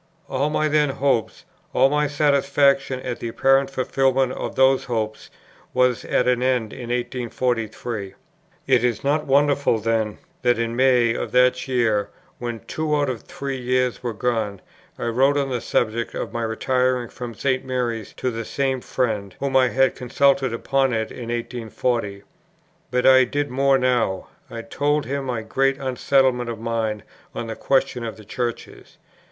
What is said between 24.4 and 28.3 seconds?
I told him my great unsettlement of mind on the question of the